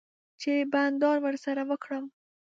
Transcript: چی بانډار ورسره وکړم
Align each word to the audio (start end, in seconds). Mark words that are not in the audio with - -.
چی 0.41 0.53
بانډار 0.71 1.17
ورسره 1.21 1.61
وکړم 1.69 2.05